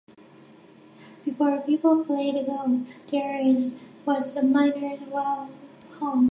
Before 1.23 1.59
people 1.61 2.03
played 2.03 2.47
golf 2.47 2.87
there 3.11 3.37
it 3.39 3.61
was 4.03 4.33
the 4.33 4.41
Miners' 4.41 4.99
Welfare 5.01 5.47
Hall. 5.99 6.27